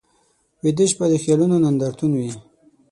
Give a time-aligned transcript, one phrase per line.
[0.63, 2.31] ویده شپه د خیالونو نندارتون وي